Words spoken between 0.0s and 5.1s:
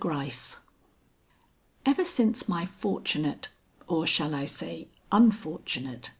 GRYCE Ever since my fortunate or shall I say